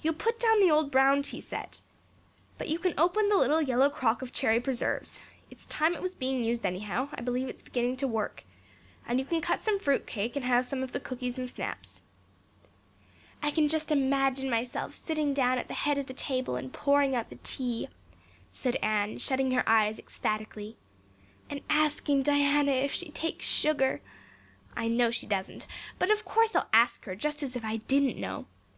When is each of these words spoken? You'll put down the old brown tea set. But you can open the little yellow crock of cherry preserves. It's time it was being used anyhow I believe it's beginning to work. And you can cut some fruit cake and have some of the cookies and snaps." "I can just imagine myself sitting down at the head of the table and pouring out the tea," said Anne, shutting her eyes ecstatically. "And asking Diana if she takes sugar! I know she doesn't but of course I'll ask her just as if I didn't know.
You'll 0.00 0.14
put 0.14 0.38
down 0.40 0.58
the 0.58 0.70
old 0.70 0.90
brown 0.90 1.20
tea 1.20 1.38
set. 1.42 1.82
But 2.56 2.70
you 2.70 2.78
can 2.78 2.98
open 2.98 3.28
the 3.28 3.36
little 3.36 3.60
yellow 3.60 3.90
crock 3.90 4.22
of 4.22 4.32
cherry 4.32 4.58
preserves. 4.58 5.20
It's 5.50 5.66
time 5.66 5.94
it 5.94 6.00
was 6.00 6.14
being 6.14 6.42
used 6.42 6.64
anyhow 6.64 7.10
I 7.14 7.20
believe 7.20 7.46
it's 7.46 7.60
beginning 7.60 7.98
to 7.98 8.08
work. 8.08 8.44
And 9.06 9.18
you 9.20 9.26
can 9.26 9.42
cut 9.42 9.60
some 9.60 9.78
fruit 9.78 10.06
cake 10.06 10.34
and 10.34 10.46
have 10.46 10.64
some 10.64 10.82
of 10.82 10.92
the 10.92 10.98
cookies 10.98 11.36
and 11.36 11.46
snaps." 11.46 12.00
"I 13.42 13.50
can 13.50 13.68
just 13.68 13.90
imagine 13.92 14.48
myself 14.48 14.94
sitting 14.94 15.34
down 15.34 15.58
at 15.58 15.68
the 15.68 15.74
head 15.74 15.98
of 15.98 16.06
the 16.06 16.14
table 16.14 16.56
and 16.56 16.72
pouring 16.72 17.14
out 17.14 17.28
the 17.28 17.36
tea," 17.42 17.88
said 18.54 18.76
Anne, 18.76 19.18
shutting 19.18 19.50
her 19.50 19.68
eyes 19.68 19.98
ecstatically. 19.98 20.78
"And 21.50 21.60
asking 21.68 22.22
Diana 22.22 22.72
if 22.72 22.94
she 22.94 23.10
takes 23.10 23.44
sugar! 23.44 24.00
I 24.74 24.88
know 24.88 25.10
she 25.10 25.26
doesn't 25.26 25.66
but 25.98 26.10
of 26.10 26.24
course 26.24 26.56
I'll 26.56 26.70
ask 26.72 27.04
her 27.04 27.14
just 27.14 27.42
as 27.42 27.54
if 27.56 27.62
I 27.62 27.76
didn't 27.76 28.16
know. 28.18 28.46